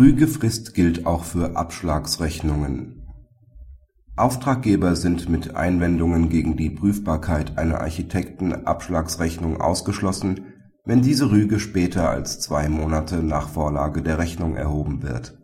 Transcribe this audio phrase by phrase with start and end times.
[0.00, 3.02] Rügefrist gilt auch für Abschlagsrechnungen.
[4.16, 10.54] Auftraggeber sind mit Einwendungen gegen die Prüfbarkeit einer Architekten-Abschlagsrechnung ausgeschlossen,
[10.86, 15.38] wenn diese Rüge später als zwei Monate nach Vorlage der Rechnung erhoben wird.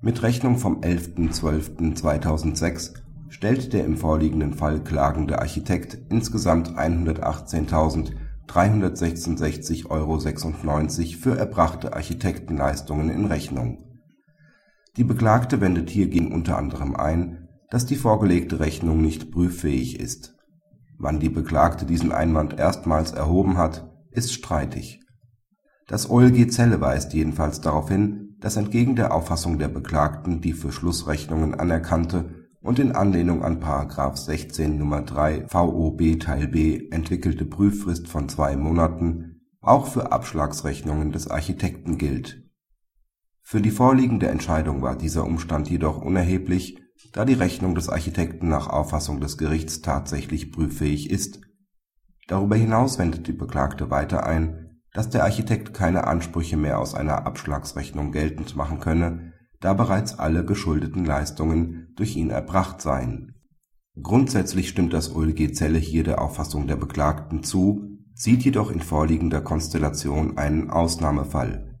[0.00, 2.92] Mit Rechnung vom 11.12.2006
[3.28, 6.78] stellt der im vorliegenden Fall klagende Architekt insgesamt
[8.48, 10.18] 118.366,96 Euro
[11.16, 13.84] für erbrachte Architektenleistungen in Rechnung.
[14.96, 20.36] Die Beklagte wendet hiergegen unter anderem ein, dass die vorgelegte Rechnung nicht prüffähig ist.
[20.98, 25.00] Wann die Beklagte diesen Einwand erstmals erhoben hat, ist streitig.
[25.88, 30.70] Das OLG Celle weist jedenfalls darauf hin, dass entgegen der Auffassung der Beklagten die für
[30.70, 33.60] Schlussrechnungen anerkannte und in Anlehnung an§
[34.16, 35.02] 16 Nr.
[35.02, 42.42] 3 VOB Teil b entwickelte Prüffrist von zwei Monaten auch für Abschlagsrechnungen des Architekten gilt.
[43.42, 46.78] Für die vorliegende Entscheidung war dieser Umstand jedoch unerheblich,
[47.12, 51.42] da die Rechnung des Architekten nach Auffassung des Gerichts tatsächlich prüffähig ist.
[52.28, 57.26] Darüber hinaus wendet die Beklagte weiter ein, dass der Architekt keine Ansprüche mehr aus einer
[57.26, 59.33] Abschlagsrechnung geltend machen könne,
[59.64, 63.34] da bereits alle geschuldeten Leistungen durch ihn erbracht seien.
[64.00, 69.40] Grundsätzlich stimmt das OLG Zelle hier der Auffassung der Beklagten zu, sieht jedoch in vorliegender
[69.40, 71.78] Konstellation einen Ausnahmefall.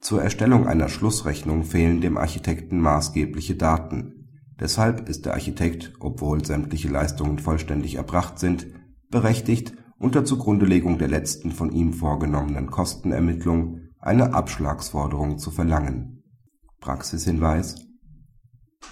[0.00, 4.20] Zur Erstellung einer Schlussrechnung fehlen dem Architekten maßgebliche Daten
[4.60, 8.66] Deshalb ist der Architekt, obwohl sämtliche Leistungen vollständig erbracht sind,
[9.08, 16.19] berechtigt, unter Zugrundelegung der letzten von ihm vorgenommenen Kostenermittlung eine Abschlagsforderung zu verlangen.
[16.80, 17.86] Praxishinweis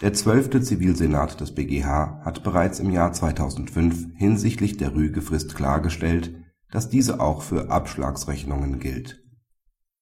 [0.02, 0.62] Der 12.
[0.62, 6.34] Zivilsenat des BGH hat bereits im Jahr 2005 hinsichtlich der Rügefrist klargestellt,
[6.70, 9.24] dass diese auch für Abschlagsrechnungen gilt.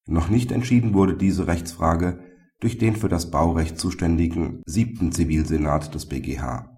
[0.04, 2.18] Noch nicht entschieden wurde diese Rechtsfrage
[2.58, 6.76] durch den für das Baurecht zuständigen Siebten Zivilsenat des BGH.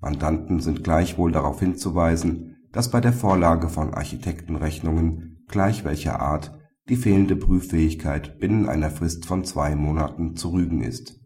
[0.00, 6.57] Mandanten sind gleichwohl darauf hinzuweisen, dass bei der Vorlage von Architektenrechnungen gleich welcher Art
[6.88, 11.18] die fehlende Prüffähigkeit binnen einer Frist von zwei Monaten zu rügen ist